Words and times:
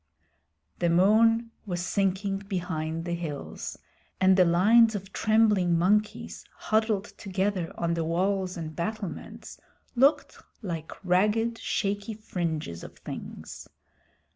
The 0.79 0.89
moon 0.89 1.51
was 1.67 1.85
sinking 1.85 2.39
behind 2.47 3.05
the 3.05 3.13
hills 3.13 3.77
and 4.19 4.35
the 4.35 4.45
lines 4.45 4.95
of 4.95 5.13
trembling 5.13 5.77
monkeys 5.77 6.43
huddled 6.55 7.13
together 7.19 7.71
on 7.77 7.93
the 7.93 8.03
walls 8.03 8.57
and 8.57 8.75
battlements 8.75 9.59
looked 9.95 10.39
like 10.63 10.91
ragged 11.05 11.59
shaky 11.59 12.15
fringes 12.15 12.83
of 12.83 12.97
things. 12.97 13.67